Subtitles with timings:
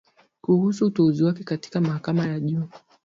[0.41, 2.67] kuhusu uteuzi wake katika mahakama ya juu